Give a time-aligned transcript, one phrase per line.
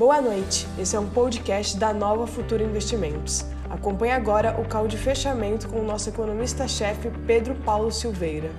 [0.00, 3.44] Boa noite, esse é um podcast da Nova Futura Investimentos.
[3.68, 8.50] Acompanhe agora o call de fechamento com o nosso economista-chefe Pedro Paulo Silveira.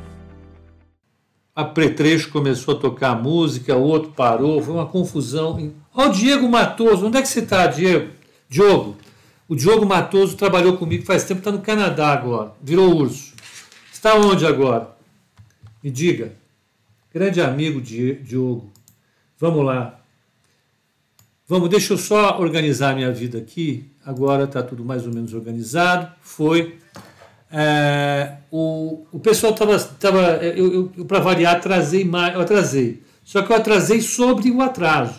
[1.55, 5.73] A pretrecho começou a tocar música, o outro parou, foi uma confusão.
[5.95, 8.11] Ó, o Diego Matoso, onde é que você está, Diego?
[8.47, 8.95] Diogo,
[9.49, 13.33] o Diogo Matoso trabalhou comigo faz tempo, está no Canadá agora, virou urso.
[13.91, 14.95] Está onde agora?
[15.83, 16.33] Me diga.
[17.11, 18.71] Grande amigo Diogo.
[19.39, 20.00] Vamos lá.
[21.51, 23.91] Vamos, deixa eu só organizar minha vida aqui.
[24.05, 26.09] Agora está tudo mais ou menos organizado.
[26.21, 26.77] Foi.
[27.51, 29.77] É, o, o pessoal estava.
[29.77, 32.33] Tava, eu, eu, eu para variar, atrasei mais.
[32.35, 33.03] Eu atrasei.
[33.21, 35.15] Só que eu atrasei sobre o atraso.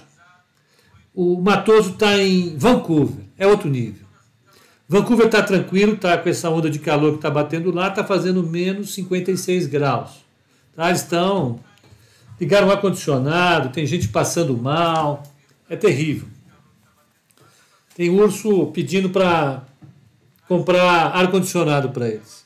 [1.15, 4.07] O Matoso está em Vancouver, é outro nível.
[4.89, 8.43] Vancouver está tranquilo, está com essa onda de calor que está batendo lá, está fazendo
[8.43, 10.25] menos 56 graus.
[10.75, 10.89] Tá?
[10.89, 11.61] Eles estão.
[12.41, 15.23] Ligaram o ar-condicionado, tem gente passando mal.
[15.69, 16.29] É terrível.
[17.95, 19.63] Tem urso pedindo para
[20.49, 22.45] comprar ar-condicionado para eles.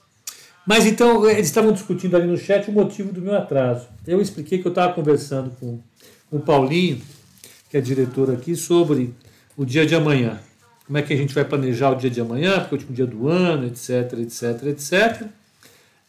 [0.67, 3.87] Mas então, eles estavam discutindo ali no chat o motivo do meu atraso.
[4.07, 5.79] Eu expliquei que eu estava conversando com,
[6.29, 7.01] com o Paulinho,
[7.71, 9.15] que é diretor aqui, sobre
[9.57, 10.41] o dia de amanhã.
[10.85, 12.95] Como é que a gente vai planejar o dia de amanhã, porque é o último
[12.95, 15.29] dia do ano, etc, etc, etc.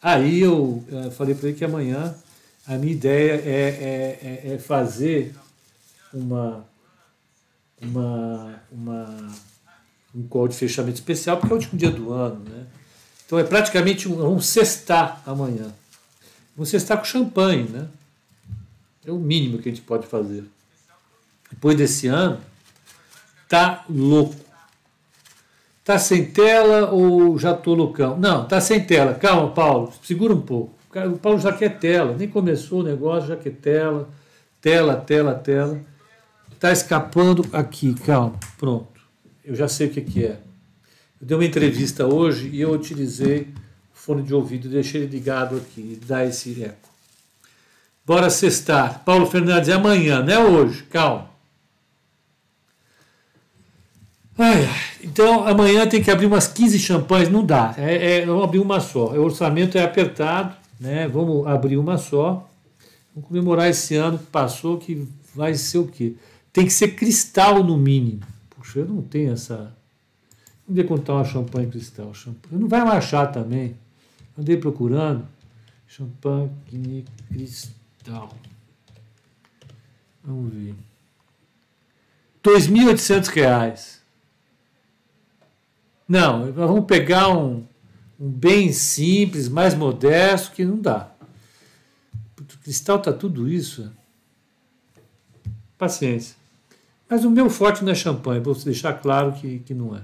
[0.02, 2.14] Aí eu uh, falei para ele que amanhã
[2.66, 5.34] a minha ideia é, é, é, é fazer
[6.12, 6.64] uma
[7.82, 9.28] uma, uma,
[10.14, 12.42] um call de fechamento especial, porque é o último dia do ano.
[12.48, 12.66] Né?
[13.26, 15.72] Então é praticamente um, um sextar amanhã.
[16.56, 17.64] Um sextar com champanhe.
[17.64, 17.88] Né?
[19.06, 20.44] É o mínimo que a gente pode fazer.
[21.50, 22.40] Depois desse ano,
[23.48, 24.34] tá louco.
[25.84, 28.18] Tá sem tela ou já tô loucão?
[28.18, 29.14] Não, tá sem tela.
[29.14, 30.74] Calma, Paulo, segura um pouco.
[30.94, 34.08] O Paulo já quer tela, nem começou o negócio, já quer tela,
[34.60, 35.80] tela, tela, tela.
[36.58, 39.00] Está escapando aqui, calma, pronto.
[39.44, 40.40] Eu já sei o que, que é.
[41.20, 45.56] Eu dei uma entrevista hoje e eu utilizei o fone de ouvido, deixei ele ligado
[45.56, 46.88] aqui, dá esse eco.
[48.04, 49.04] Bora sextar.
[49.04, 51.30] Paulo Fernandes, é amanhã, não é hoje, calma.
[54.36, 54.68] Ai,
[55.04, 57.72] então amanhã tem que abrir umas 15 champanhes, não dá.
[57.78, 59.12] É, é, vamos abrir uma só.
[59.12, 61.06] O orçamento é apertado, né?
[61.06, 62.50] Vamos abrir uma só.
[63.14, 66.16] Vamos comemorar esse ano que passou, que vai ser o quê?
[66.58, 68.22] Tem que ser cristal no mínimo.
[68.50, 69.72] Puxa, eu não tenho essa.
[70.66, 72.12] Ver quanto está uma champanhe cristal.
[72.12, 72.60] Champanhe.
[72.60, 73.76] Não vai mais achar também.
[74.36, 75.24] Andei procurando.
[75.86, 78.34] Champanhe cristal.
[80.24, 80.74] Vamos ver.
[82.44, 83.98] R$ 2.800.
[86.08, 87.64] Não, vamos pegar um,
[88.18, 91.08] um bem simples, mais modesto, que não dá.
[92.36, 93.92] O cristal tá tudo isso.
[95.78, 96.37] Paciência.
[97.08, 100.02] Mas o meu forte não é champanhe, vou deixar claro que, que não é.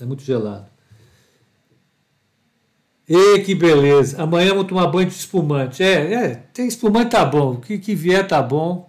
[0.00, 0.66] É muito gelado.
[3.08, 4.22] E que beleza!
[4.22, 5.82] Amanhã vou tomar banho de espumante.
[5.82, 7.54] É, é tem espumante tá bom.
[7.54, 8.88] O que, que vier tá bom.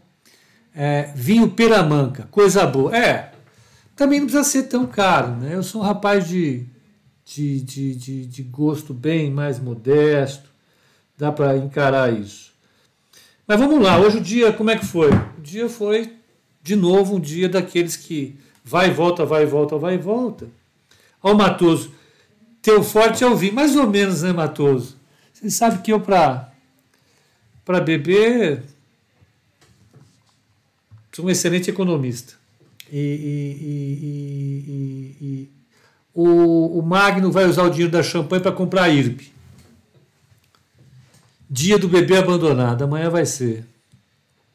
[0.75, 2.95] É, vinho peramanca, coisa boa.
[2.95, 3.31] É,
[3.95, 5.55] também não precisa ser tão caro, né?
[5.55, 6.65] Eu sou um rapaz de,
[7.25, 10.49] de, de, de, de gosto bem mais modesto.
[11.17, 12.51] Dá para encarar isso.
[13.45, 15.09] Mas vamos lá, hoje o dia, como é que foi?
[15.09, 16.20] O dia foi
[16.63, 20.47] de novo um dia daqueles que vai e volta, vai e volta, vai e volta.
[21.21, 21.91] Ó, Matoso,
[22.61, 24.95] teu forte é ouvir, mais ou menos, né, Matoso?
[25.33, 26.51] Você sabe que eu, para
[27.63, 28.63] para beber,
[31.11, 32.33] sou um excelente economista.
[32.91, 33.65] E, e,
[35.23, 35.49] e, e
[36.13, 39.31] o, o, Magno vai usar o dinheiro da champanhe para comprar a IRB.
[41.49, 43.65] Dia do bebê abandonado, amanhã vai ser.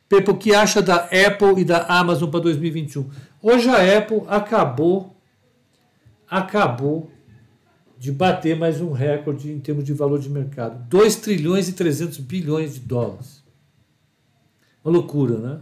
[0.08, 3.10] Pepe, o que acha da Apple e da Amazon para 2021?
[3.42, 5.16] Hoje a Apple acabou,
[6.28, 7.10] acabou
[7.98, 10.84] de bater mais um recorde em termos de valor de mercado.
[10.88, 13.42] 2 trilhões e 300 bilhões de dólares.
[14.84, 15.60] Uma loucura, né?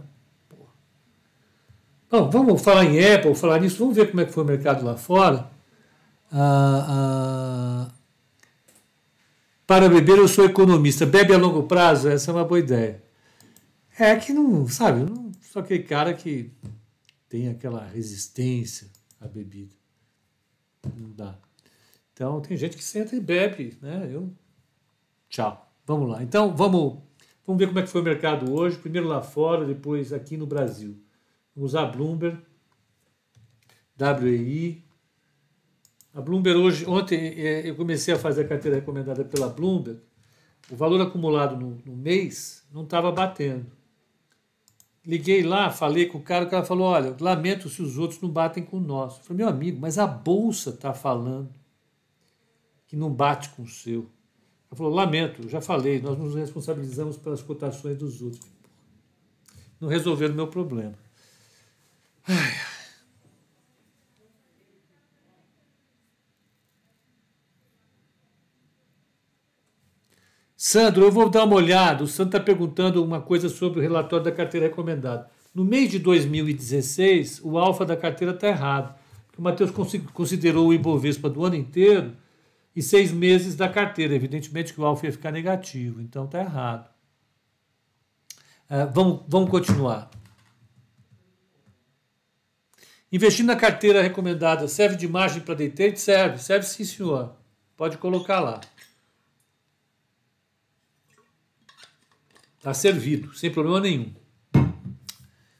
[2.11, 4.85] Bom, vamos falar em Apple, falar nisso, vamos ver como é que foi o mercado
[4.85, 5.49] lá fora.
[6.31, 7.91] Ah, ah,
[9.65, 11.05] para beber, eu sou economista.
[11.05, 12.07] Bebe a longo prazo?
[12.07, 13.04] Essa é uma boa ideia.
[13.97, 16.51] É que não, sabe, não sou aquele cara que
[17.29, 18.89] tem aquela resistência
[19.21, 19.73] à bebida.
[20.97, 21.37] Não dá.
[22.11, 24.09] Então tem gente que senta e bebe, né?
[24.11, 24.33] Eu.
[25.29, 25.71] Tchau.
[25.85, 26.21] Vamos lá.
[26.21, 26.99] Então vamos,
[27.45, 28.77] vamos ver como é que foi o mercado hoje.
[28.77, 30.97] Primeiro lá fora, depois aqui no Brasil.
[31.55, 32.37] Vamos usar a Bloomberg.
[33.97, 34.83] WEI.
[36.13, 40.01] A Bloomberg hoje, ontem é, eu comecei a fazer a carteira recomendada pela Bloomberg.
[40.69, 43.65] O valor acumulado no, no mês não estava batendo.
[45.05, 48.29] Liguei lá, falei com o cara, o cara falou: olha, lamento se os outros não
[48.29, 49.17] batem com nós.
[49.17, 51.53] Eu falei, meu amigo, mas a bolsa está falando
[52.87, 54.01] que não bate com o seu.
[54.01, 58.49] Ele falou, lamento, já falei, nós nos responsabilizamos pelas cotações dos outros.
[59.79, 60.95] Não resolveram o meu problema.
[62.27, 62.53] Ai,
[70.67, 72.03] Sandro, eu vou dar uma olhada.
[72.03, 75.29] O Sandro está perguntando uma coisa sobre o relatório da carteira recomendada.
[75.53, 78.95] No mês de 2016, o alfa da carteira está errado.
[79.37, 79.69] o Matheus
[80.11, 82.17] considerou o Ibovespa do ano inteiro
[82.75, 84.15] e seis meses da carteira.
[84.15, 86.89] Evidentemente que o alfa ia ficar negativo, então está errado.
[88.67, 90.09] Uh, vamos, vamos continuar.
[93.11, 95.99] Investir na carteira recomendada serve de margem para day trade?
[95.99, 97.35] Serve, serve sim, senhor.
[97.77, 98.61] Pode colocar lá.
[102.65, 104.11] Está servido, sem problema nenhum.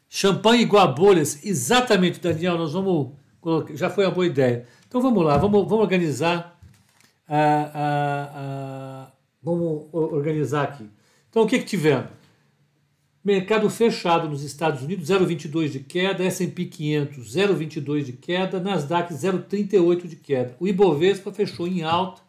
[0.09, 2.57] Champanhe igual a bolhas, exatamente, Daniel.
[2.57, 4.65] Nós vamos colocar, já foi uma boa ideia.
[4.87, 6.59] Então vamos lá, vamos, vamos organizar.
[7.29, 10.89] Ah, ah, ah, vamos organizar aqui.
[11.29, 12.09] Então o que, que tivemos?
[13.23, 20.07] Mercado fechado nos Estados Unidos, 0,22 de queda, S&P 500, 0,22 de queda, Nasdaq 0,38
[20.07, 20.55] de queda.
[20.59, 22.23] O Ibovespa fechou em alta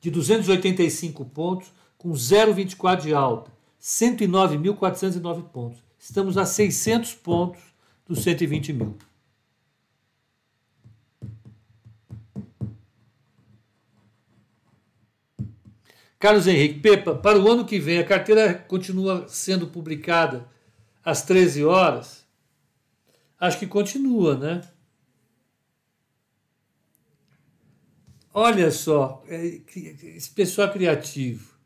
[0.00, 3.50] de 285 pontos, com 0,24 de alta,
[3.82, 5.82] 109.409 pontos.
[5.98, 7.60] Estamos a 600 pontos
[8.06, 8.96] dos 120 mil.
[16.18, 20.48] Carlos Henrique, Pepa, para o ano que vem a carteira continua sendo publicada
[21.04, 22.26] às 13 horas?
[23.38, 24.68] Acho que continua, né?
[28.34, 31.57] Olha só, é, esse pessoal criativo.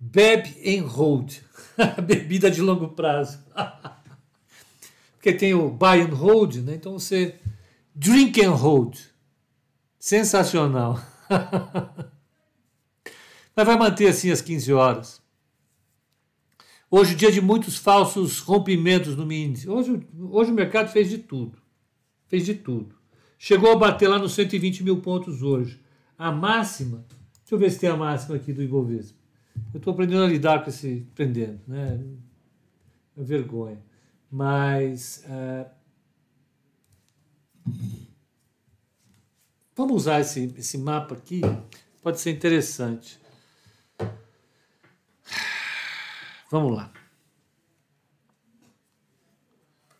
[0.00, 1.40] Bebe and hold,
[2.06, 3.38] bebida de longo prazo.
[5.14, 6.74] Porque tem o buy and hold, né?
[6.74, 7.34] Então você
[7.94, 8.96] drink and hold.
[9.98, 11.00] Sensacional.
[13.54, 15.20] Mas vai manter assim às 15 horas.
[16.90, 19.68] Hoje, dia de muitos falsos rompimentos no índice.
[19.68, 21.58] Hoje, hoje o mercado fez de tudo.
[22.28, 22.94] Fez de tudo.
[23.36, 25.80] Chegou a bater lá nos 120 mil pontos hoje.
[26.16, 27.04] A máxima,
[27.40, 29.18] deixa eu ver se tem a máxima aqui do Ibovespa.
[29.72, 32.00] Eu estou aprendendo a lidar com esse aprendendo, né?
[33.16, 33.82] É vergonha.
[34.30, 35.70] Mas é...
[39.74, 41.40] vamos usar esse, esse mapa aqui,
[42.02, 43.18] pode ser interessante.
[46.50, 46.92] Vamos lá.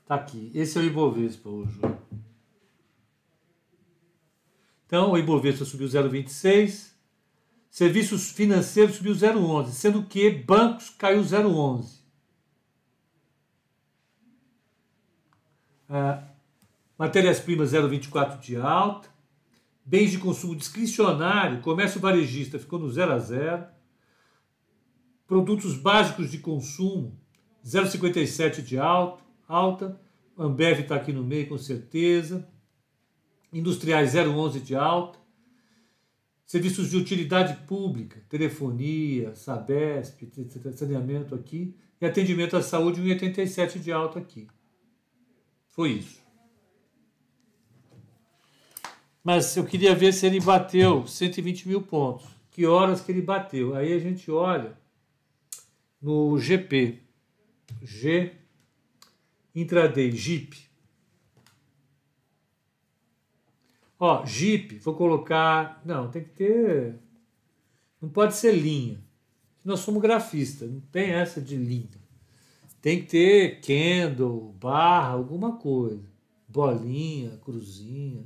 [0.06, 0.50] Tá aqui.
[0.54, 1.78] Esse é o Ibovespa hoje.
[4.86, 6.97] Então, o Ibovespa subiu 0,26.
[7.78, 12.00] Serviços financeiros subiu 0,11, sendo que bancos caiu 0,11.
[15.88, 16.24] Ah,
[16.98, 19.08] Matérias-primas 0,24 de alta.
[19.86, 23.66] Bens de consumo discricionário, comércio varejista ficou no 0 a 0.
[25.24, 27.16] Produtos básicos de consumo
[27.64, 29.22] 0,57 de alta.
[29.46, 30.00] alta.
[30.36, 32.44] Ambev está aqui no meio com certeza.
[33.52, 35.27] Industriais 0,11 de alta.
[36.48, 40.22] Serviços de utilidade pública, telefonia, Sabesp,
[40.74, 44.48] saneamento aqui, e atendimento à saúde 1,87 de alta aqui.
[45.66, 46.22] Foi isso.
[49.22, 52.26] Mas eu queria ver se ele bateu 120 mil pontos.
[52.50, 53.74] Que horas que ele bateu?
[53.74, 54.74] Aí a gente olha
[56.00, 57.02] no GP.
[57.82, 58.32] G
[59.54, 60.67] intraday, JIP.
[63.98, 65.82] Ó, Jeep, vou colocar.
[65.84, 66.98] Não, tem que ter.
[68.00, 69.02] Não pode ser linha.
[69.64, 71.98] Nós somos grafistas, não tem essa de linha.
[72.80, 76.08] Tem que ter candle, barra, alguma coisa.
[76.46, 78.24] Bolinha, cruzinha.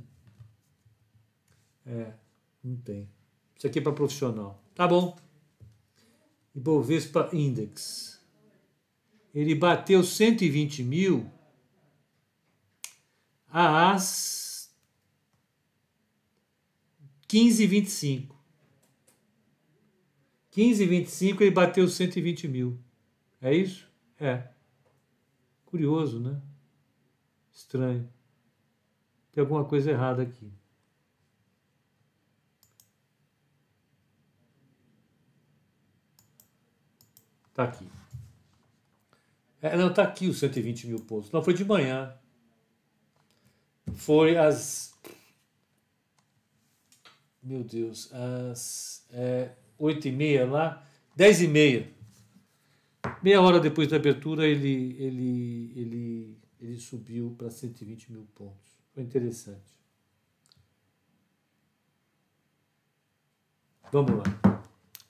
[1.85, 2.13] É,
[2.63, 3.09] não tem.
[3.57, 4.63] Isso aqui é para profissional.
[4.75, 5.17] Tá bom.
[6.55, 8.21] Ibovespa Index.
[9.33, 11.29] Ele bateu 120 mil
[13.49, 14.52] às
[17.33, 18.35] 15 e 25.
[20.51, 22.79] 15 e 25 ele bateu 120 mil.
[23.41, 23.89] É isso?
[24.19, 24.49] É.
[25.65, 26.39] Curioso, né?
[27.51, 28.07] Estranho.
[29.31, 30.53] Tem alguma coisa errada aqui.
[37.55, 37.89] Tá aqui.
[39.59, 41.31] É, não, tá aqui os 120 mil pontos.
[41.31, 42.15] Não, foi de manhã.
[43.95, 44.93] Foi às
[47.43, 50.83] meu Deus, às é, 8 e meia lá,
[51.15, 51.93] 10 e meia.
[53.21, 58.71] Meia hora depois da abertura, ele, ele, ele, ele subiu para 120 mil pontos.
[58.93, 59.73] Foi interessante.
[63.91, 64.23] Vamos lá.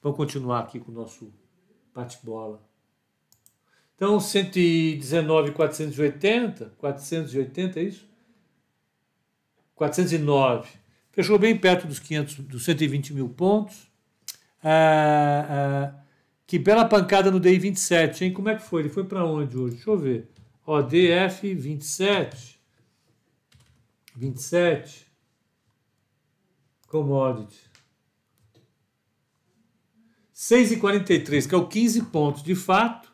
[0.01, 1.31] Vamos continuar aqui com o nosso
[1.93, 2.67] bate-bola.
[3.95, 8.09] Então, 119,480, 480 é isso?
[9.75, 10.82] 409.
[11.13, 13.87] Fechou bem perto dos 500, dos 120 mil pontos.
[14.63, 16.03] Ah, ah,
[16.47, 18.33] que bela pancada no DI 27, hein?
[18.33, 18.81] Como é que foi?
[18.81, 19.75] Ele foi para onde hoje?
[19.75, 20.27] Deixa eu ver.
[20.65, 22.59] Ó, DF 27.
[24.15, 25.05] 27.
[26.87, 27.59] Commodity.
[30.35, 32.41] 6,43, que é o 15 pontos.
[32.41, 33.13] De fato,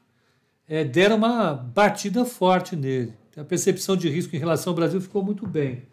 [0.68, 3.14] é, deram uma batida forte nele.
[3.36, 5.84] A percepção de risco em relação ao Brasil ficou muito bem.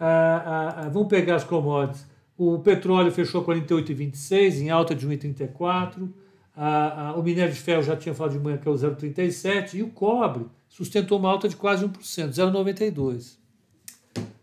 [0.00, 2.06] Ah, ah, vamos pegar as commodities.
[2.38, 6.08] O petróleo fechou 48,26, em alta de 1,34.
[6.56, 9.74] Ah, ah, o minério de ferro já tinha falado de manhã que é o 0,37.
[9.74, 13.36] E o cobre sustentou uma alta de quase 1%, 0,92.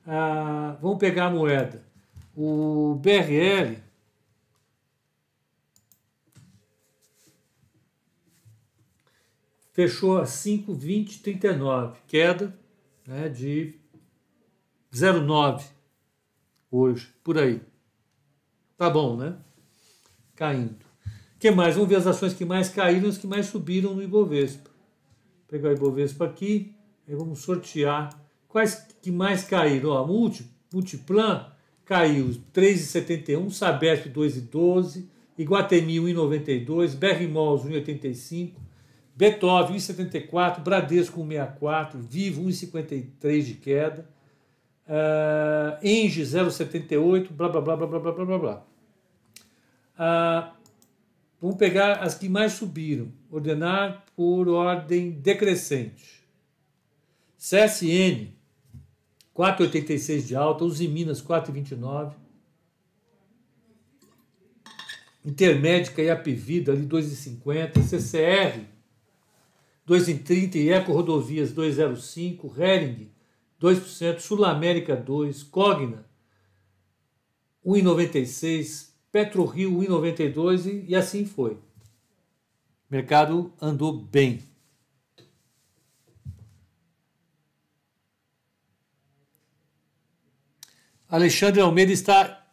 [0.05, 1.81] Ah, vamos pegar a moeda.
[2.35, 3.77] O BRL
[9.73, 12.55] fechou a 5,2039, queda
[13.07, 13.75] né, de
[14.93, 15.63] 0,9
[16.71, 17.61] hoje, por aí.
[18.77, 19.35] Tá bom, né?
[20.35, 20.85] Caindo.
[21.35, 21.75] O que mais?
[21.75, 24.69] Vamos ver as ações que mais caíram e as que mais subiram no Ibovespa.
[24.69, 26.75] Vou pegar o Ibovespa aqui,
[27.07, 28.09] aí vamos sortear.
[28.47, 29.89] Quais que mais caíram?
[29.89, 31.45] Ó, Multi, Multiplan
[31.85, 35.05] caiu 3,71, Sabesp 2,12,
[35.37, 38.55] Iguatemi 1,92, BR Malls 1,85,
[39.15, 44.09] Beethoven 1,74, Bradesco 1,64, Vivo 1,53 de queda,
[44.87, 48.63] uh, Engie 0,78, blá blá blá blá blá blá blá blá.
[49.99, 50.51] Uh,
[51.41, 56.23] vamos pegar as que mais subiram, ordenar por ordem decrescente.
[57.37, 58.33] CSN
[59.35, 62.13] 4,86 de alta, Uzi Minas 4,29,
[65.23, 68.65] Intermédica e Apivida ali 2,50, CCR
[69.87, 73.11] 2,30 e Eco Rodovias 2,05, Hering
[73.61, 76.05] 2%, Sul América 2, Cogna
[77.65, 81.53] 1,96, PetroRio 1,92 e, e assim foi.
[81.53, 81.59] O
[82.89, 84.41] mercado andou bem.
[91.09, 92.45] Alexandre Almeida está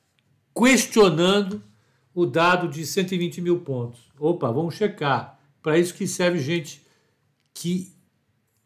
[0.57, 1.63] questionando
[2.15, 4.01] o dado de 120 mil pontos.
[4.19, 5.41] Opa, vamos checar.
[5.61, 6.85] Para isso que serve gente
[7.53, 7.93] que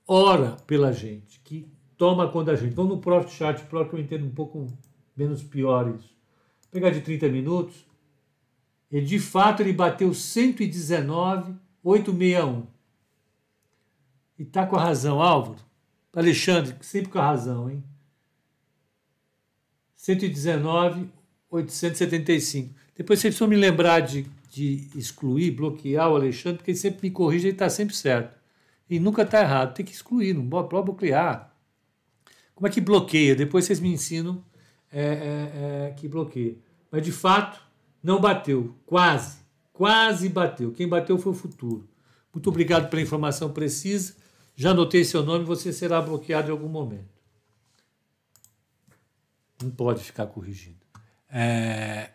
[0.07, 1.66] ora pela gente, que
[1.99, 2.75] toma conta da gente.
[2.75, 4.69] Vamos no Profit Chart Pro que eu entendo um pouco
[5.17, 6.17] menos pior isso.
[6.62, 7.85] Vou pegar de 30 minutos.
[8.90, 12.67] E de fato ele bateu 119,861.
[14.38, 15.59] E tá com a razão, Álvaro.
[16.14, 17.85] Alexandre, sempre com a razão, hein?
[19.95, 22.75] 119,875.
[22.97, 27.11] Depois vocês precisam me lembrar de, de excluir, bloquear o Alexandre, porque ele sempre me
[27.11, 28.38] corrige e está sempre certo.
[28.88, 31.58] E nunca está errado, tem que excluir, não pode bloquear.
[32.59, 33.37] Como é que bloqueia?
[33.37, 34.45] Depois vocês me ensinam
[34.91, 36.57] é, é, é, que bloqueia.
[36.91, 37.62] Mas de fato,
[38.03, 39.38] não bateu, quase,
[39.73, 40.73] quase bateu.
[40.73, 41.88] Quem bateu foi o futuro.
[42.35, 44.17] Muito obrigado pela informação precisa.
[44.57, 47.07] Já anotei seu nome, você será bloqueado em algum momento.
[49.62, 50.85] Não pode ficar corrigindo.
[51.31, 52.11] É...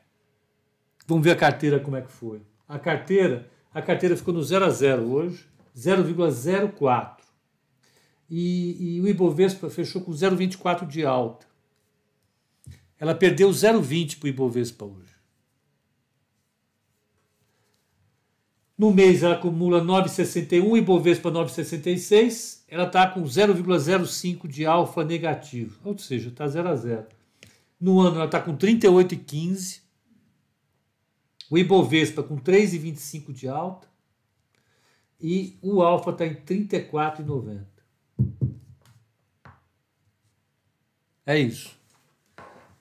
[1.07, 2.41] Vamos ver a carteira como é que foi.
[2.67, 5.47] A carteira, a carteira ficou no 0 a 0 hoje.
[5.73, 7.22] 0,04.
[8.35, 11.45] E, e o Ibovespa fechou com 0,24 de alta.
[12.99, 15.13] Ela perdeu 0,20 para o Ibovespa hoje.
[18.75, 25.95] No mês ela acumula 9,61, Ibovespa 9,66, ela está com 0,05 de alfa negativo, ou
[25.95, 27.05] seja, está 0 a 0.
[27.79, 29.81] No ano ela está com 38,15,
[31.51, 33.87] o Ibovespa com 3,25 de alta,
[35.21, 37.72] e o alfa está em 34,90.
[41.25, 41.77] É isso.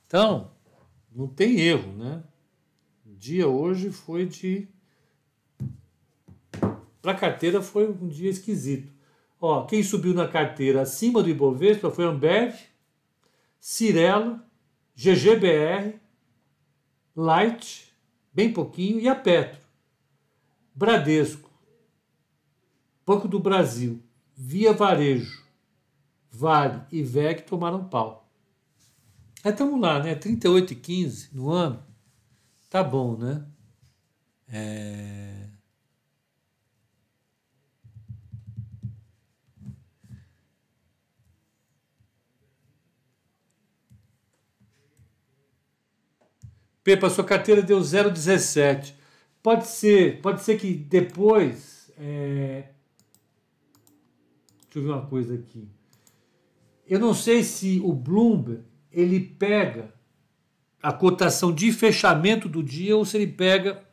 [0.06, 0.50] Então,
[1.10, 2.22] não tem erro, né?
[3.06, 4.68] O dia hoje foi de.
[7.00, 8.92] Para a carteira foi um dia esquisito.
[9.40, 12.54] Ó, quem subiu na carteira acima do Ibovespa foi Ambev,
[13.58, 14.44] Cirela,
[14.94, 16.00] GGBR,
[17.14, 17.92] Light,
[18.32, 19.60] bem pouquinho, e a Petro.
[20.74, 21.50] Bradesco,
[23.04, 24.02] Banco do Brasil,
[24.36, 25.42] Via Varejo,
[26.30, 28.28] Vale e VEG tomaram pau.
[29.44, 30.14] Aí estamos lá, né?
[30.14, 31.84] 38 e 15 no ano.
[32.70, 33.44] Tá bom, né?
[34.48, 35.48] É...
[46.84, 48.94] Pepa, sua carteira deu 0,17.
[49.42, 52.64] Pode ser, pode ser que depois é,
[54.72, 55.68] Deixa eu ver uma coisa aqui.
[56.88, 59.92] Eu não sei se o Bloomberg ele pega
[60.82, 63.84] a cotação de fechamento do dia ou se ele pega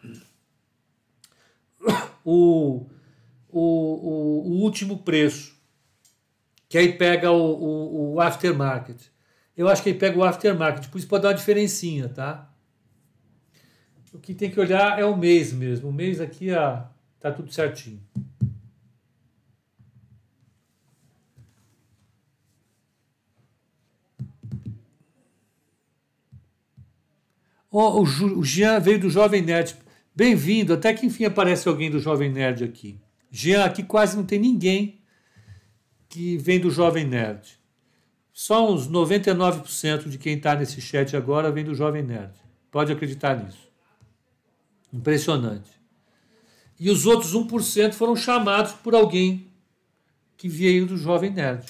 [2.24, 2.86] o,
[3.50, 5.54] o, o, o último preço,
[6.70, 9.02] que aí pega o, o, o aftermarket.
[9.58, 12.50] Eu acho que ele pega o aftermarket, por isso pode dar uma diferencinha, tá?
[14.14, 15.90] O que tem que olhar é o mês mesmo.
[15.90, 18.02] O mês aqui ah, tá tudo certinho.
[27.72, 29.76] Oh, o, Jean veio do Jovem Nerd.
[30.16, 30.74] Bem-vindo.
[30.74, 33.00] Até que enfim aparece alguém do Jovem Nerd aqui.
[33.30, 35.00] Jean, aqui quase não tem ninguém
[36.10, 37.60] que vem do Jovem Nerd.
[38.34, 42.34] Só uns 99% de quem está nesse chat agora vem do Jovem Nerd.
[42.72, 43.70] Pode acreditar nisso.
[44.92, 45.70] Impressionante.
[46.80, 49.48] E os outros 1% foram chamados por alguém
[50.36, 51.68] que veio do Jovem Nerd.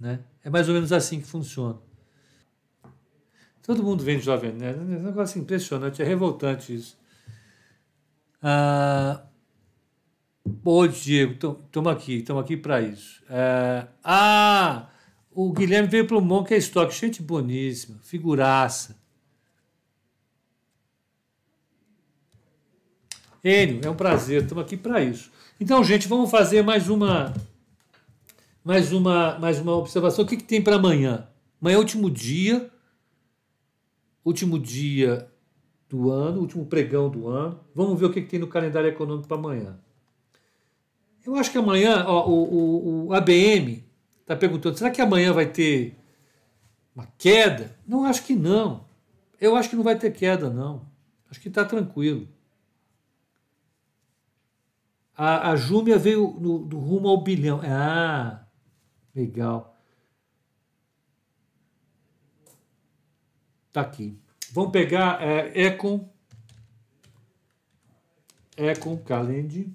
[0.00, 0.20] Né?
[0.44, 1.89] É mais ou menos assim que funciona.
[3.70, 4.80] Todo mundo vem de Jovem Nerd.
[4.80, 6.98] É um negócio impressionante, é revoltante isso.
[8.42, 9.22] Ah,
[10.64, 13.22] Ô, Diego, estamos aqui, estamos aqui para isso.
[13.30, 14.88] É, ah,
[15.30, 19.00] o Guilherme veio para o Monk Stock, gente boníssima, figuraça.
[23.44, 25.30] Enio, é um prazer, estamos aqui para isso.
[25.60, 27.32] Então, gente, vamos fazer mais uma
[28.64, 30.24] mais uma mais uma observação.
[30.24, 31.28] O que, que tem para amanhã?
[31.62, 32.68] Amanhã é o último dia
[34.24, 35.30] último dia
[35.88, 37.60] do ano, último pregão do ano.
[37.74, 39.78] Vamos ver o que, que tem no calendário econômico para amanhã.
[41.24, 43.84] Eu acho que amanhã, ó, o, o, o ABM
[44.20, 45.98] está perguntando: será que amanhã vai ter
[46.94, 47.76] uma queda?
[47.86, 48.84] Não, acho que não.
[49.40, 50.86] Eu acho que não vai ter queda, não.
[51.30, 52.28] Acho que está tranquilo.
[55.16, 57.60] A, a Júmia veio no, do rumo ao bilhão.
[57.62, 58.46] Ah,
[59.14, 59.79] legal.
[63.72, 64.18] Tá aqui.
[64.52, 66.08] Vamos pegar é, Econ.
[68.56, 69.72] Econ Calend.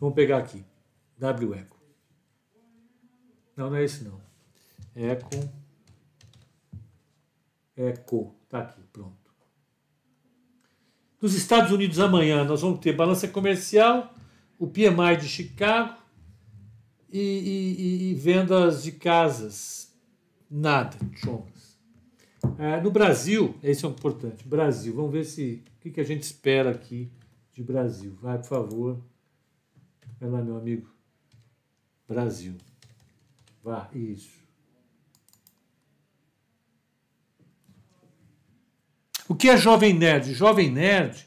[0.00, 0.64] Vamos pegar aqui.
[1.18, 1.78] W Eco.
[3.56, 4.20] Não, não é esse não.
[4.96, 5.48] Econ.
[7.76, 8.34] Eco.
[8.48, 9.22] Tá aqui, pronto.
[11.20, 14.12] Nos Estados Unidos amanhã nós vamos ter balança comercial,
[14.58, 15.96] o PMI de Chicago
[17.12, 19.91] e, e, e vendas de casas
[20.54, 21.78] Nada, chomas.
[22.58, 24.46] É, no Brasil, esse é importante.
[24.46, 27.10] Brasil, vamos ver se o que, que a gente espera aqui
[27.54, 28.14] de Brasil.
[28.20, 29.02] Vai, por favor.
[30.20, 30.90] Vai lá, meu amigo.
[32.06, 32.54] Brasil.
[33.64, 34.42] Vá, isso.
[39.26, 40.34] O que é Jovem Nerd?
[40.34, 41.26] Jovem Nerd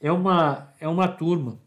[0.00, 1.60] é uma, é uma turma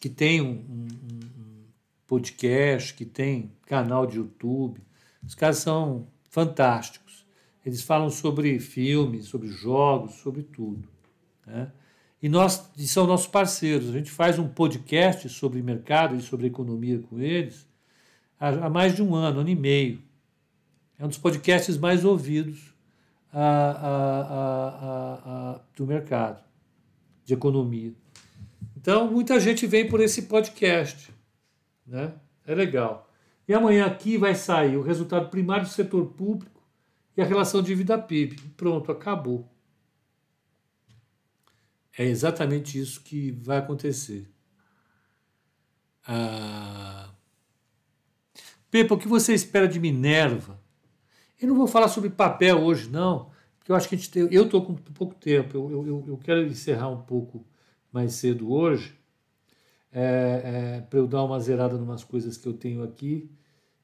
[0.00, 0.88] que tem um, um,
[1.36, 1.64] um
[2.06, 4.87] podcast, que tem canal de YouTube,
[5.28, 7.26] os caras são fantásticos.
[7.64, 10.88] Eles falam sobre filmes, sobre jogos, sobre tudo.
[11.46, 11.70] Né?
[12.22, 13.90] E nós e são nossos parceiros.
[13.90, 17.68] A gente faz um podcast sobre mercado e sobre economia com eles
[18.40, 20.02] há, há mais de um ano, ano e meio.
[20.98, 22.74] É um dos podcasts mais ouvidos
[23.30, 23.70] a,
[25.54, 26.42] a, do mercado
[27.26, 27.92] de economia.
[28.78, 31.12] Então, muita gente vem por esse podcast.
[31.86, 32.14] Né?
[32.46, 33.07] É legal.
[33.48, 36.62] E amanhã aqui vai sair o resultado primário do setor público
[37.16, 38.36] e a relação dívida-PIB.
[38.54, 39.50] Pronto, acabou.
[41.96, 44.30] É exatamente isso que vai acontecer.
[46.06, 47.10] Ah...
[48.70, 50.60] Pepa, o que você espera de Minerva?
[51.40, 54.28] Eu não vou falar sobre papel hoje, não, porque eu acho que a gente tem,
[54.30, 55.56] eu estou com pouco tempo.
[55.56, 57.46] Eu, eu, eu quero encerrar um pouco
[57.90, 58.98] mais cedo hoje
[59.90, 63.30] é, é, para eu dar uma zerada em umas coisas que eu tenho aqui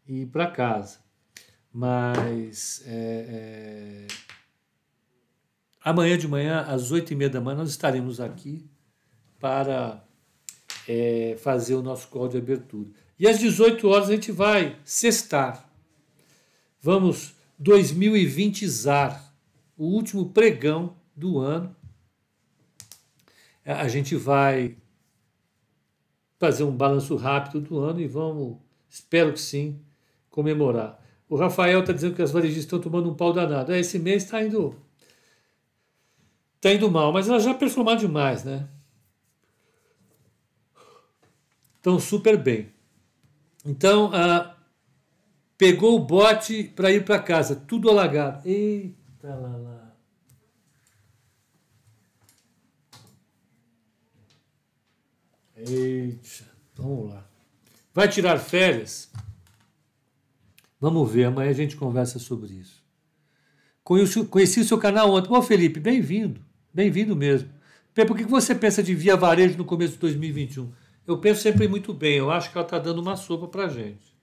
[0.07, 0.99] e ir para casa.
[1.73, 4.07] Mas é, é,
[5.83, 8.65] amanhã de manhã, às oito e meia da manhã, nós estaremos aqui
[9.41, 10.05] para
[10.89, 12.91] é, fazer o nosso call de abertura.
[13.19, 15.69] E às 18 horas a gente vai sextar.
[16.81, 19.35] Vamos 2020 ZAR,
[19.77, 21.75] o último pregão do ano.
[23.65, 24.77] A gente vai
[26.39, 29.81] fazer um balanço rápido do ano e vamos, espero que sim,
[30.35, 31.01] comemorar.
[31.29, 33.73] O Rafael está dizendo que as varejistas estão tomando um pau danado.
[33.73, 34.75] É, esse mês está indo.
[36.57, 38.69] Está indo mal, mas elas já performaram demais, né?
[41.77, 42.73] Estão super bem.
[43.65, 44.57] Então, ah,
[45.57, 48.47] pegou o bote para ir para casa, tudo alagado.
[48.49, 49.97] Eita lá lá.
[55.57, 56.45] Eita,
[56.75, 57.25] vamos lá.
[57.95, 59.13] Vai tirar férias?
[60.85, 62.85] Vamos ver, amanhã a gente conversa sobre isso.
[63.83, 65.33] Conheci, o seu canal ontem.
[65.33, 66.43] Ô Felipe, bem-vindo.
[66.75, 67.49] Bem-vindo mesmo.
[67.95, 70.71] Por que você pensa de via varejo no começo de 2021?
[71.07, 72.19] Eu penso sempre muito bem.
[72.19, 74.15] Eu acho que ela está dando uma sopa para a gente.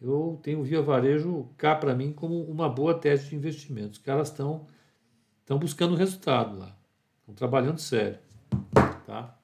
[0.00, 3.98] Eu tenho via varejo cá para mim como uma boa tese de investimentos.
[3.98, 4.66] Os caras estão
[5.42, 6.74] estão buscando resultado lá.
[7.20, 8.18] Estão trabalhando sério.
[9.04, 9.38] Tá?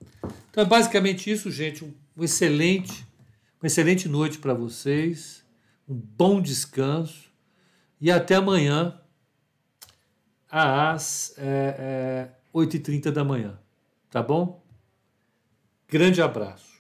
[0.51, 1.85] Então é basicamente isso, gente.
[2.17, 3.07] Um excelente,
[3.61, 5.45] uma excelente noite para vocês.
[5.89, 7.31] Um bom descanso.
[8.01, 9.01] E até amanhã
[10.51, 13.59] às é, é, 8h30 da manhã.
[14.11, 14.63] Tá bom?
[15.89, 16.76] Grande abraço.